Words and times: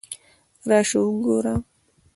راشه 0.69 0.99
وګوره! 1.05 1.53